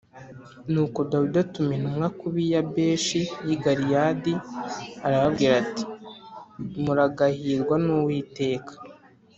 Nuko 0.71 0.99
Dawidi 1.09 1.37
atuma 1.45 1.71
intumwa 1.77 2.07
ku 2.17 2.25
b’i 2.33 2.45
Yabeshi 2.53 3.21
y’i 3.47 3.55
Galeyadi 3.63 4.33
arababwira 5.07 5.53
ati 5.63 5.83
“Muragahirwa 6.83 7.75
n’Uwiteka 7.85 8.73